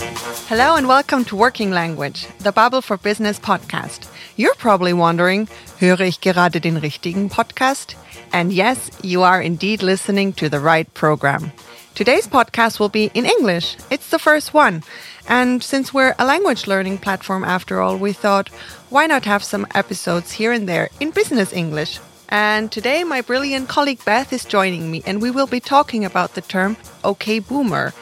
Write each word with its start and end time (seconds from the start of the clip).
Hello 0.00 0.76
and 0.76 0.88
welcome 0.88 1.26
to 1.26 1.36
Working 1.36 1.72
Language, 1.72 2.26
the 2.38 2.52
Babbel 2.52 2.82
for 2.82 2.96
Business 2.96 3.38
podcast. 3.38 4.08
You're 4.34 4.54
probably 4.54 4.94
wondering, 4.94 5.46
höre 5.78 6.00
ich 6.00 6.22
gerade 6.22 6.58
den 6.58 6.80
richtigen 6.80 7.28
podcast? 7.28 7.96
And 8.32 8.50
yes, 8.50 8.90
you 9.02 9.20
are 9.22 9.42
indeed 9.42 9.82
listening 9.82 10.32
to 10.34 10.48
the 10.48 10.58
right 10.58 10.92
program. 10.94 11.52
Today's 11.94 12.26
podcast 12.26 12.80
will 12.80 12.88
be 12.88 13.10
in 13.12 13.26
English. 13.26 13.76
It's 13.90 14.08
the 14.08 14.18
first 14.18 14.54
one. 14.54 14.82
And 15.28 15.62
since 15.62 15.92
we're 15.92 16.14
a 16.18 16.24
language 16.24 16.66
learning 16.66 16.98
platform 16.98 17.44
after 17.44 17.82
all, 17.82 17.98
we 17.98 18.14
thought, 18.14 18.48
why 18.88 19.06
not 19.06 19.26
have 19.26 19.44
some 19.44 19.66
episodes 19.74 20.32
here 20.32 20.50
and 20.50 20.66
there 20.66 20.88
in 20.98 21.10
business 21.10 21.52
English? 21.52 22.00
And 22.30 22.72
today, 22.72 23.04
my 23.04 23.20
brilliant 23.20 23.68
colleague 23.68 24.02
Beth 24.06 24.32
is 24.32 24.46
joining 24.46 24.90
me, 24.90 25.02
and 25.04 25.20
we 25.20 25.30
will 25.30 25.46
be 25.46 25.60
talking 25.60 26.06
about 26.06 26.34
the 26.34 26.40
term 26.40 26.78
OK 27.04 27.40
Boomer 27.40 27.92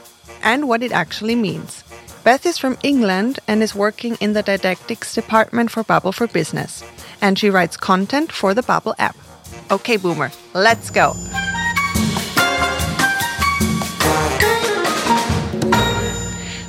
and 0.40 0.68
what 0.68 0.84
it 0.84 0.92
actually 0.92 1.34
means. 1.34 1.82
Beth 2.28 2.44
is 2.44 2.58
from 2.58 2.76
England 2.82 3.38
and 3.48 3.62
is 3.62 3.74
working 3.74 4.18
in 4.20 4.34
the 4.34 4.42
didactics 4.42 5.14
department 5.14 5.70
for 5.70 5.82
Babbel 5.82 6.12
for 6.12 6.26
Business. 6.26 6.84
And 7.22 7.38
she 7.38 7.48
writes 7.48 7.78
content 7.78 8.32
for 8.32 8.52
the 8.52 8.60
Babbel 8.60 8.94
app. 8.98 9.16
Okay, 9.70 9.96
Boomer, 9.96 10.30
let's 10.52 10.90
go. 10.90 11.14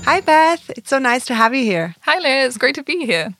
Hi, 0.05 0.22
Beth. 0.22 0.70
It's 0.77 0.90
so 0.91 0.98
nice 0.98 1.26
to 1.26 1.36
have 1.36 1.53
you 1.53 1.66
here. 1.66 1.94
Hi, 2.03 2.20
Liz. 2.20 2.58
Great 2.58 2.76
to 2.76 2.84
be 2.84 3.05
here. 3.05 3.36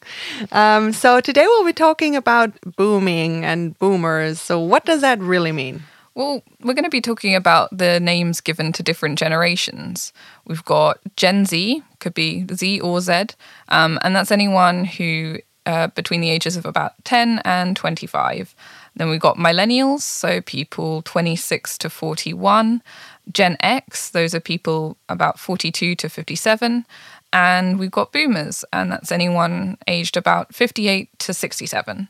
Um, 0.52 0.92
so, 0.92 1.22
today 1.22 1.46
we'll 1.46 1.66
be 1.66 1.72
talking 1.72 2.18
about 2.18 2.52
booming 2.76 3.46
and 3.46 3.80
boomers. 3.80 4.42
So, 4.42 4.60
what 4.60 4.84
does 4.84 5.00
that 5.00 5.20
really 5.20 5.54
mean? 5.54 5.84
Well, 6.20 6.44
we're 6.60 6.74
going 6.74 6.84
to 6.84 6.90
be 6.90 7.00
talking 7.00 7.34
about 7.34 7.70
the 7.72 7.98
names 8.02 8.42
given 8.42 8.74
to 8.74 8.84
different 8.84 9.18
generations. 9.18 10.12
We've 10.46 10.66
got 10.66 11.00
Gen 11.16 11.46
Z, 11.46 11.82
could 12.02 12.14
be 12.14 12.46
Z 12.54 12.82
or 12.82 13.00
Z, 13.00 13.28
um, 13.70 13.98
and 14.04 14.14
that's 14.14 14.30
anyone 14.30 14.84
who 14.84 15.38
uh, 15.66 15.88
between 15.88 16.20
the 16.20 16.30
ages 16.30 16.58
of 16.58 16.66
about 16.66 16.92
10 17.06 17.40
and 17.46 17.74
25. 17.78 18.54
Then 18.98 19.10
we've 19.10 19.22
got 19.22 19.38
millennials, 19.38 20.02
so 20.02 20.42
people 20.42 21.04
26 21.04 21.78
to 21.78 21.90
41. 21.90 22.84
Gen 23.32 23.56
X, 23.62 24.10
those 24.10 24.36
are 24.36 24.42
people 24.42 24.98
about 25.08 25.40
42 25.40 25.96
to 25.96 26.10
57. 26.10 26.86
And 27.32 27.80
we've 27.80 27.92
got 27.92 28.12
boomers, 28.12 28.66
and 28.74 28.92
that's 28.92 29.14
anyone 29.14 29.78
aged 29.88 30.18
about 30.18 30.54
58 30.54 31.18
to 31.20 31.34
67. 31.34 32.10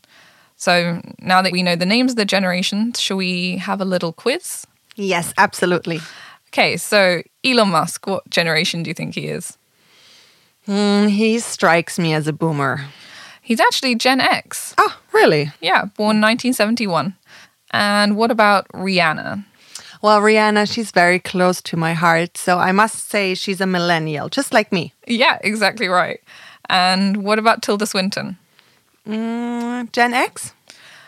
So 0.60 1.02
now 1.22 1.42
that 1.42 1.54
we 1.54 1.64
know 1.64 1.78
the 1.78 1.86
names 1.86 2.12
of 2.12 2.18
the 2.18 2.26
generations, 2.26 3.00
shall 3.00 3.16
we 3.16 3.58
have 3.58 3.80
a 3.80 3.86
little 3.86 4.12
quiz? 4.12 4.68
Yes, 4.98 5.34
absolutely. 5.38 6.02
Okay, 6.50 6.76
so 6.76 7.22
Elon 7.46 7.70
Musk, 7.70 8.06
what 8.06 8.30
generation 8.30 8.84
do 8.84 8.90
you 8.90 8.94
think 8.94 9.16
he 9.16 9.28
is? 9.28 9.58
Mm, 10.68 11.10
he 11.10 11.40
strikes 11.40 11.98
me 11.98 12.14
as 12.14 12.28
a 12.28 12.34
boomer. 12.34 12.86
He's 13.42 13.62
actually 13.62 13.96
Gen 13.96 14.20
X. 14.20 14.76
Oh, 14.78 15.00
really? 15.14 15.50
Yeah, 15.62 15.86
born 15.86 16.20
1971. 16.20 17.16
And 17.72 18.18
what 18.18 18.30
about 18.30 18.68
Rihanna? 18.74 19.46
Well, 20.02 20.20
Rihanna, 20.20 20.72
she's 20.72 20.92
very 20.92 21.20
close 21.20 21.62
to 21.62 21.78
my 21.78 21.94
heart. 21.94 22.38
So 22.38 22.58
I 22.58 22.74
must 22.74 23.10
say 23.10 23.34
she's 23.34 23.62
a 23.62 23.66
millennial, 23.66 24.28
just 24.28 24.54
like 24.54 24.74
me. 24.74 24.94
Yeah, 25.08 25.38
exactly 25.42 25.88
right. 25.88 26.20
And 26.70 27.24
what 27.24 27.40
about 27.40 27.62
Tilda 27.62 27.88
Swinton? 27.88 28.38
Mm, 29.10 29.92
Gen 29.92 30.14
X? 30.14 30.54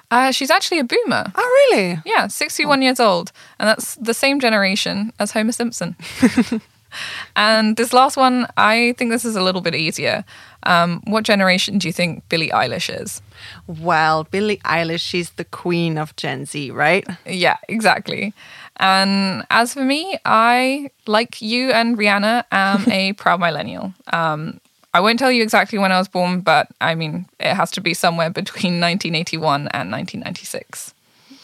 Uh, 0.10 0.32
she's 0.32 0.52
actually 0.52 0.80
a 0.80 0.84
boomer. 0.84 1.32
Oh, 1.36 1.70
really? 1.72 2.00
Yeah, 2.06 2.28
61 2.28 2.82
years 2.82 3.00
old. 3.00 3.32
And 3.60 3.70
that's 3.70 3.96
the 3.96 4.14
same 4.14 4.42
generation 4.42 5.14
as 5.20 5.32
Homer 5.32 5.54
Simpson. 5.54 5.96
and 7.38 7.78
this 7.78 7.94
last 7.94 8.18
one, 8.18 8.46
I 8.58 8.94
think 8.98 9.12
this 9.12 9.24
is 9.24 9.38
a 9.38 9.42
little 9.42 9.62
bit 9.62 9.74
easier. 9.74 10.26
Um, 10.64 11.02
what 11.06 11.24
generation 11.24 11.78
do 11.78 11.88
you 11.88 11.94
think 11.94 12.28
Billie 12.28 12.50
Eilish 12.50 12.94
is? 12.94 13.22
Well, 13.68 14.26
Billie 14.26 14.58
Eilish, 14.66 15.00
she's 15.00 15.30
the 15.32 15.46
queen 15.46 15.98
of 15.98 16.14
Gen 16.18 16.46
Z, 16.46 16.72
right? 16.72 17.08
Yeah, 17.26 17.58
exactly. 17.70 18.34
And 18.78 19.46
as 19.50 19.74
for 19.74 19.84
me, 19.84 20.18
I, 20.26 20.92
like 21.08 21.42
you 21.42 21.72
and 21.72 21.98
Rihanna, 21.98 22.44
am 22.52 22.92
a 22.92 23.14
proud 23.14 23.40
millennial. 23.40 23.94
Um, 24.12 24.60
I 24.94 25.00
won't 25.00 25.20
tell 25.20 25.32
you 25.32 25.42
exactly 25.42 25.80
when 25.80 25.92
I 25.92 26.00
was 26.00 26.08
born, 26.08 26.42
but 26.42 26.68
I 26.82 26.96
mean, 26.96 27.26
it 27.40 27.54
has 27.54 27.72
to 27.72 27.82
be 27.82 27.94
somewhere 27.94 28.30
between 28.30 28.74
1981 28.82 29.68
and 29.70 29.92
1996. 29.92 30.94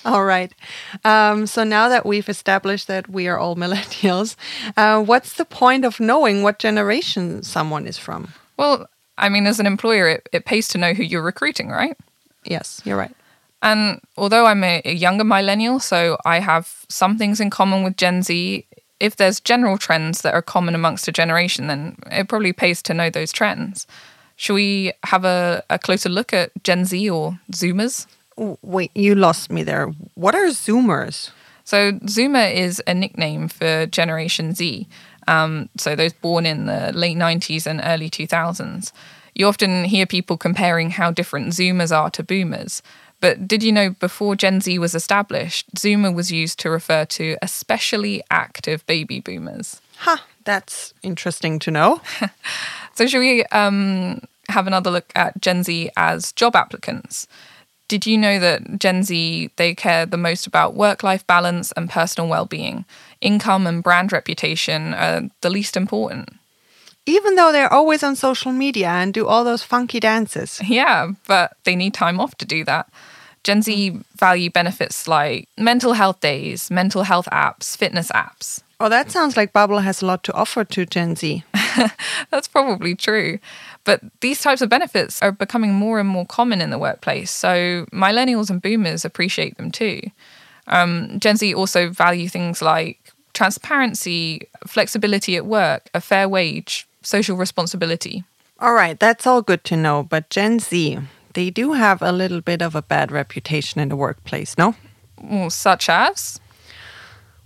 All 0.06 0.24
right. 0.24 0.53
Um, 1.03 1.47
so 1.47 1.63
now 1.63 1.90
that 1.90 2.06
we've 2.06 2.30
established 2.30 2.88
that 2.88 3.09
we 3.09 3.28
are 3.28 3.38
all 3.38 3.56
millennials, 3.63 4.35
uh, 4.75 5.02
what's 5.02 5.34
the 5.34 5.46
point 5.46 5.85
of 5.85 6.00
knowing 6.00 6.44
what 6.44 6.59
generation 6.59 7.44
someone 7.44 7.85
is 7.88 7.97
from? 7.97 8.34
Well, 8.58 8.90
I 9.18 9.30
mean, 9.30 9.47
as 9.47 9.59
an 9.59 9.66
employer, 9.66 10.08
it, 10.08 10.29
it 10.31 10.46
pays 10.46 10.68
to 10.69 10.78
know 10.78 10.94
who 10.94 11.03
you're 11.03 11.24
recruiting, 11.24 11.69
right? 11.69 11.97
Yes, 12.46 12.81
you're 12.85 12.97
right. 12.97 13.14
And 13.62 14.00
although 14.16 14.46
I'm 14.46 14.64
a, 14.64 14.81
a 14.85 14.94
younger 14.94 15.24
millennial, 15.24 15.79
so 15.79 16.18
I 16.25 16.40
have 16.40 16.85
some 16.90 17.18
things 17.18 17.40
in 17.40 17.50
common 17.50 17.84
with 17.84 17.97
Gen 17.97 18.22
Z, 18.22 18.66
if 19.00 19.16
there's 19.16 19.40
general 19.40 19.78
trends 19.78 20.22
that 20.22 20.34
are 20.34 20.41
common 20.41 20.75
amongst 20.75 21.08
a 21.08 21.12
generation, 21.12 21.68
then 21.68 21.97
it 22.12 22.28
probably 22.28 22.53
pays 22.53 22.81
to 22.84 22.94
know 22.94 23.09
those 23.09 23.31
trends. 23.31 23.88
Should 24.35 24.53
we 24.53 24.94
have 25.03 25.25
a, 25.25 25.63
a 25.69 25.80
closer 25.80 26.09
look 26.09 26.34
at 26.34 26.52
Gen 26.63 26.85
Z 26.85 27.09
or 27.09 27.40
Zoomers? 27.52 28.06
Wait, 28.38 28.91
you 28.96 29.16
lost 29.16 29.52
me 29.52 29.63
there. 29.63 29.88
What 30.13 30.35
are 30.35 30.47
Zoomers? 30.47 31.31
So, 31.63 31.94
Zoomer 31.94 32.53
is 32.53 32.81
a 32.88 32.94
nickname 32.94 33.50
for 33.50 33.88
Generation 33.88 34.53
Z. 34.53 34.88
Um, 35.28 35.69
so, 35.75 35.96
those 35.96 36.14
born 36.14 36.46
in 36.46 36.68
the 36.68 36.91
late 36.94 37.18
90s 37.18 37.66
and 37.66 37.81
early 37.84 38.09
2000s. 38.09 38.91
You 39.34 39.47
often 39.47 39.84
hear 39.84 40.06
people 40.06 40.38
comparing 40.38 40.91
how 40.91 41.12
different 41.12 41.50
Zoomers 41.50 41.96
are 41.96 42.09
to 42.12 42.24
Boomers. 42.24 42.81
But 43.19 43.47
did 43.47 43.63
you 43.63 43.72
know 43.72 43.91
before 43.91 44.35
Gen 44.35 44.61
Z 44.61 44.78
was 44.79 44.94
established, 44.94 45.73
Zoomer 45.75 46.13
was 46.13 46.31
used 46.31 46.59
to 46.59 46.69
refer 46.69 47.05
to 47.05 47.38
especially 47.41 48.22
active 48.29 48.85
baby 48.85 49.19
boomers? 49.19 49.81
Huh, 49.97 50.17
that's 50.44 50.94
interesting 51.01 51.57
to 51.59 51.72
know. 51.72 52.01
so, 52.94 53.07
should 53.07 53.19
we 53.19 53.44
um, 53.45 54.22
have 54.50 54.67
another 54.67 54.91
look 54.91 55.11
at 55.16 55.39
Gen 55.41 55.63
Z 55.63 55.89
as 55.97 56.31
job 56.33 56.55
applicants? 56.55 57.28
Did 57.88 58.05
you 58.05 58.17
know 58.17 58.38
that 58.39 58.79
Gen 58.79 59.03
Z 59.03 59.49
they 59.55 59.73
care 59.73 60.05
the 60.05 60.17
most 60.17 60.45
about 60.45 60.75
work-life 60.75 61.25
balance 61.25 61.72
and 61.72 61.89
personal 61.89 62.29
well-being? 62.29 62.85
Income 63.22 63.66
and 63.66 63.81
brand 63.81 64.11
reputation 64.11 64.94
are 64.94 65.29
the 65.41 65.49
least 65.49 65.78
important. 65.78 66.29
Even 67.07 67.35
though 67.35 67.53
they're 67.53 67.72
always 67.72 68.03
on 68.03 68.16
social 68.18 68.51
media 68.51 68.90
and 68.90 69.13
do 69.13 69.25
all 69.25 69.45
those 69.45 69.63
funky 69.63 70.00
dances. 70.00 70.59
Yeah, 70.63 71.12
but 71.25 71.56
they 71.63 71.75
need 71.75 71.94
time 71.94 72.19
off 72.19 72.35
to 72.35 72.45
do 72.45 72.66
that. 72.66 72.90
Gen 73.45 73.62
Z 73.62 73.97
value 74.18 74.50
benefits 74.50 75.07
like 75.07 75.47
mental 75.57 75.94
health 75.94 76.19
days, 76.19 76.69
mental 76.69 77.03
health 77.03 77.29
apps, 77.31 77.78
fitness 77.78 78.12
apps. 78.12 78.62
Oh, 78.81 78.90
that 78.90 79.09
sounds 79.09 79.38
like 79.38 79.53
Babbel 79.53 79.81
has 79.81 80.01
a 80.01 80.06
lot 80.06 80.23
to 80.25 80.34
offer 80.34 80.66
to 80.66 80.85
Gen 80.85 81.16
Z. 81.16 81.44
That's 82.29 82.47
probably 82.50 82.94
true. 82.94 83.40
But 83.85 84.01
these 84.19 84.41
types 84.41 84.62
of 84.62 84.67
benefits 84.67 85.22
are 85.22 85.31
becoming 85.31 85.73
more 85.73 86.00
and 86.00 86.09
more 86.09 86.25
common 86.25 86.59
in 86.59 86.72
the 86.72 86.78
workplace. 86.78 87.31
So 87.31 87.85
millennials 87.94 88.50
and 88.50 88.62
boomers 88.62 89.06
appreciate 89.06 89.56
them 89.56 89.72
too. 89.72 90.01
Um, 90.67 91.17
Gen 91.19 91.38
Z 91.38 91.53
also 91.56 91.90
value 91.90 92.28
things 92.28 92.62
like 92.62 93.13
transparency, 93.34 94.47
flexibility 94.67 95.38
at 95.38 95.46
work, 95.46 95.90
a 95.94 96.01
fair 96.01 96.28
wage, 96.28 96.88
social 97.07 97.38
responsibility. 97.38 98.23
All 98.59 98.73
right, 98.73 99.00
that's 99.00 99.25
all 99.25 99.41
good 99.41 99.63
to 99.66 99.78
know. 99.78 100.03
But 100.03 100.29
Gen 100.29 100.59
Z, 100.59 101.00
they 101.34 101.50
do 101.50 101.73
have 101.73 102.01
a 102.01 102.12
little 102.12 102.41
bit 102.41 102.62
of 102.62 102.75
a 102.75 102.81
bad 102.81 103.12
reputation 103.12 103.79
in 103.79 103.90
the 103.90 103.95
workplace, 103.95 104.57
no? 104.57 104.75
Such 105.50 105.90
as? 105.90 106.40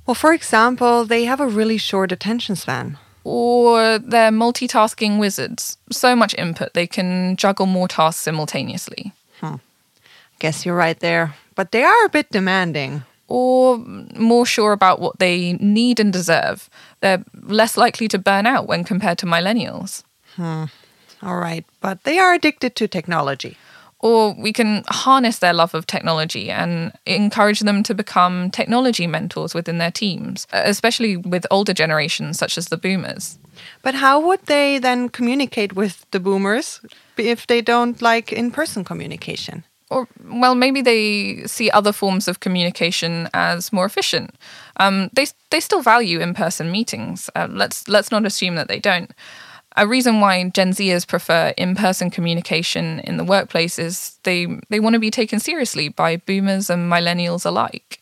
Well, 0.06 0.16
for 0.16 0.34
example, 0.34 1.06
they 1.06 1.26
have 1.26 1.40
a 1.40 1.48
really 1.48 1.78
short 1.78 2.12
attention 2.12 2.56
span. 2.56 2.98
Or 3.24 4.00
they're 4.00 4.32
multitasking 4.32 5.20
wizards. 5.20 5.78
So 5.92 6.16
much 6.16 6.34
input, 6.38 6.74
they 6.74 6.88
can 6.88 7.36
juggle 7.36 7.68
more 7.68 7.88
tasks 7.88 8.24
simultaneously. 8.24 9.14
Hmm. 9.40 9.56
Guess 10.40 10.66
you're 10.66 10.76
right 10.76 11.00
there. 11.00 11.36
But 11.54 11.72
they 11.72 11.84
are 11.84 12.06
a 12.06 12.10
bit 12.10 12.32
demanding. 12.32 13.04
Or 13.34 13.78
more 13.78 14.46
sure 14.46 14.74
about 14.74 15.00
what 15.00 15.20
they 15.20 15.54
need 15.54 16.02
and 16.02 16.12
deserve. 16.12 16.70
They're 17.00 17.24
less 17.42 17.78
likely 17.78 18.10
to 18.10 18.20
burn 18.20 18.46
out 18.46 18.68
when 18.68 18.84
compared 18.84 19.20
to 19.20 19.26
millennials. 19.26 20.04
Hmm. 20.36 20.66
All 21.24 21.38
right. 21.38 21.66
But 21.80 22.04
they 22.04 22.20
are 22.20 22.34
addicted 22.34 22.76
to 22.76 22.90
technology 22.90 23.56
or 24.02 24.34
we 24.34 24.52
can 24.52 24.84
harness 24.90 25.40
their 25.40 25.54
love 25.54 25.74
of 25.74 25.86
technology 25.86 26.50
and 26.50 26.92
encourage 27.06 27.60
them 27.62 27.84
to 27.84 27.94
become 27.94 28.50
technology 28.50 29.08
mentors 29.08 29.54
within 29.54 29.78
their 29.78 29.92
teams, 29.92 30.48
especially 30.52 31.18
with 31.18 31.46
older 31.52 31.74
generations 31.74 32.38
such 32.38 32.58
as 32.58 32.68
the 32.68 32.78
boomers. 32.78 33.38
But 33.84 33.96
how 33.96 34.20
would 34.20 34.46
they 34.48 34.80
then 34.80 35.10
communicate 35.10 35.74
with 35.74 36.06
the 36.12 36.20
boomers 36.20 36.82
if 37.18 37.46
they 37.46 37.62
don't 37.62 38.02
like 38.02 38.34
in 38.34 38.50
person 38.50 38.84
communication? 38.84 39.64
Or, 39.92 40.08
well, 40.24 40.56
maybe 40.56 40.82
they 40.82 41.46
see 41.46 41.70
other 41.70 41.92
forms 41.92 42.28
of 42.28 42.40
communication 42.40 43.28
as 43.34 43.74
more 43.74 43.86
efficient. 43.86 44.34
Um, 44.78 45.10
they, 45.14 45.28
they 45.50 45.60
still 45.60 45.82
value 45.82 46.20
in 46.22 46.34
person 46.34 46.72
meetings. 46.72 47.30
Uh, 47.36 47.48
let's, 47.52 47.88
let's 47.88 48.10
not 48.10 48.26
assume 48.26 48.56
that 48.56 48.70
they 48.70 48.80
don't. 48.80 49.12
A 49.78 49.86
reason 49.88 50.20
why 50.20 50.50
Gen 50.50 50.72
Zers 50.72 51.08
prefer 51.08 51.54
in-person 51.58 52.10
communication 52.10 53.00
in 53.02 53.18
the 53.18 53.24
workplace 53.24 53.80
is 53.80 54.18
they 54.24 54.46
they 54.68 54.82
want 54.82 54.96
to 54.96 55.00
be 55.00 55.12
taken 55.12 55.40
seriously 55.40 55.88
by 55.88 56.18
boomers 56.18 56.70
and 56.70 56.92
millennials 56.92 57.46
alike. 57.46 58.02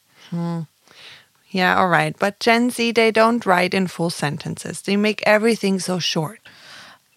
Yeah, 1.51 1.77
all 1.77 1.87
right. 1.89 2.15
But 2.17 2.39
Gen 2.39 2.69
Z, 2.71 2.91
they 2.93 3.11
don't 3.11 3.45
write 3.45 3.73
in 3.73 3.87
full 3.87 4.09
sentences. 4.09 4.81
They 4.81 4.97
make 4.97 5.21
everything 5.27 5.79
so 5.79 5.99
short. 5.99 6.39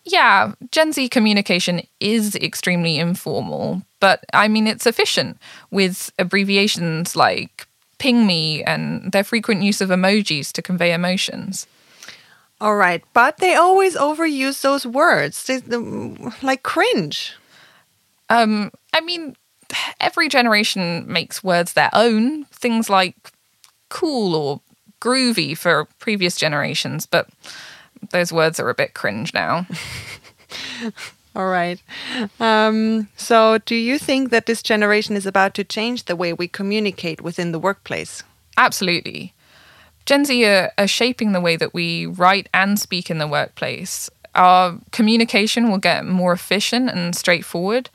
Yeah, 0.05 0.55
Gen 0.71 0.93
Z 0.93 1.09
communication 1.11 1.83
is 2.01 2.35
extremely 2.37 2.99
informal, 2.99 3.83
but 4.01 4.25
I 4.33 4.49
mean, 4.49 4.67
it's 4.67 4.87
efficient 4.87 5.39
with 5.71 6.13
abbreviations 6.19 7.15
like 7.15 7.67
ping 7.99 8.27
me 8.27 8.65
and 8.65 9.13
their 9.13 9.23
frequent 9.23 9.63
use 9.63 9.81
of 9.81 9.91
emojis 9.91 10.51
to 10.53 10.63
convey 10.63 10.93
emotions. 10.93 11.69
All 12.61 12.77
right, 12.77 13.03
but 13.13 13.39
they 13.39 13.55
always 13.55 13.97
overuse 13.97 14.63
those 14.63 14.87
words, 14.87 15.45
they, 15.45 15.59
the, 15.59 16.33
like 16.43 16.63
cringe. 16.63 17.35
Um, 18.29 18.73
I 18.93 19.01
mean, 19.01 19.37
every 20.01 20.29
generation 20.29 21.05
makes 21.11 21.45
words 21.45 21.73
their 21.73 21.91
own, 21.93 22.45
things 22.47 22.89
like 22.91 23.17
cool 23.89 24.35
or 24.35 24.61
groovy 25.01 25.57
for 25.57 25.87
previous 25.99 26.37
generations, 26.37 27.07
but 27.07 27.29
those 28.11 28.33
words 28.33 28.61
are 28.61 28.69
a 28.69 28.75
bit 28.75 28.95
cringe 28.95 29.33
now. 29.35 29.67
All 31.35 31.49
right. 31.49 31.81
Um, 32.39 33.09
so, 33.17 33.59
do 33.59 33.75
you 33.75 33.99
think 33.99 34.31
that 34.31 34.45
this 34.45 34.63
generation 34.63 35.17
is 35.17 35.25
about 35.25 35.55
to 35.55 35.65
change 35.65 36.05
the 36.05 36.17
way 36.17 36.33
we 36.35 36.47
communicate 36.47 37.23
within 37.23 37.53
the 37.53 37.59
workplace? 37.59 38.23
Absolutely. 38.59 39.33
Gen 40.05 40.25
Z 40.25 40.45
are, 40.45 40.73
are 40.77 40.87
shaping 40.87 41.33
the 41.33 41.41
way 41.41 41.57
that 41.57 41.73
we 41.73 42.05
write 42.07 42.49
and 42.53 42.79
speak 42.79 43.11
in 43.11 43.19
the 43.19 43.27
workplace. 43.27 44.11
Our 44.35 44.79
communication 44.91 45.71
will 45.71 45.79
get 45.79 46.05
more 46.05 46.33
efficient 46.33 46.91
and 46.91 47.15
straightforward. 47.15 47.89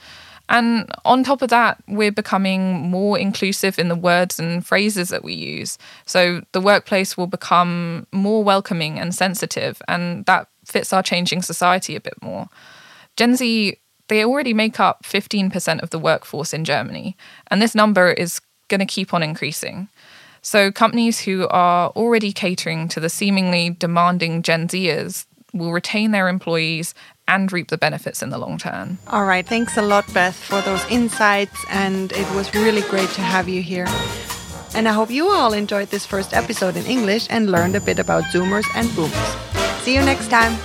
And 0.50 0.90
on 1.04 1.24
top 1.24 1.42
of 1.42 1.50
that, 1.50 1.82
we're 1.88 2.12
becoming 2.12 2.90
more 2.90 3.20
inclusive 3.20 3.78
in 3.78 3.90
the 3.90 3.96
words 3.96 4.40
and 4.40 4.66
phrases 4.66 5.10
that 5.10 5.24
we 5.24 5.34
use. 5.34 5.78
So 6.06 6.42
the 6.54 6.62
workplace 6.62 7.18
will 7.18 7.28
become 7.28 8.08
more 8.12 8.44
welcoming 8.44 8.98
and 8.98 9.14
sensitive, 9.14 9.82
and 9.88 10.26
that 10.26 10.48
fits 10.66 10.94
our 10.94 11.04
changing 11.04 11.42
society 11.42 11.96
a 11.96 12.02
bit 12.02 12.22
more. 12.22 12.48
Gen 13.18 13.36
Z, 13.36 13.78
they 14.08 14.24
already 14.24 14.54
make 14.54 14.80
up 14.80 15.04
15% 15.04 15.82
of 15.82 15.90
the 15.90 16.00
workforce 16.00 16.54
in 16.54 16.64
Germany, 16.64 17.18
and 17.52 17.62
this 17.62 17.76
number 17.76 18.12
is 18.12 18.40
going 18.70 18.80
to 18.80 18.86
keep 18.86 19.14
on 19.14 19.24
increasing. 19.24 19.90
So 20.42 20.72
companies 20.72 21.20
who 21.20 21.48
are 21.50 21.90
already 21.90 22.32
catering 22.32 22.88
to 22.90 23.02
the 23.02 23.10
seemingly 23.10 23.72
demanding 23.72 24.44
Gen 24.44 24.70
Zers 24.70 25.26
will 25.58 25.74
retain 25.74 26.12
their 26.12 26.28
employees 26.28 26.94
and 27.28 27.52
reap 27.52 27.68
the 27.68 27.78
benefits 27.78 28.24
in 28.24 28.30
the 28.30 28.38
long 28.38 28.58
term. 28.58 29.00
All 29.08 29.26
right. 29.26 29.46
Thanks 29.46 29.78
a 29.78 29.82
lot, 29.82 30.12
Beth, 30.14 30.36
for 30.36 30.62
those 30.62 30.86
insights. 30.90 31.66
And 31.70 32.12
it 32.14 32.36
was 32.36 32.54
really 32.54 32.82
great 32.82 33.10
to 33.12 33.22
have 33.22 33.50
you 33.50 33.62
here. 33.62 33.88
And 34.76 34.88
I 34.88 34.94
hope 34.94 35.10
you 35.10 35.30
all 35.30 35.54
enjoyed 35.54 35.90
this 35.90 36.06
first 36.06 36.34
episode 36.34 36.76
in 36.76 36.86
English 36.86 37.28
and 37.30 37.52
learned 37.52 37.76
a 37.76 37.82
bit 37.82 38.00
about 38.00 38.24
Zoomers 38.26 38.66
and 38.76 38.94
Boomers. 38.96 39.36
See 39.84 39.96
you 39.96 40.02
next 40.02 40.30
time. 40.30 40.58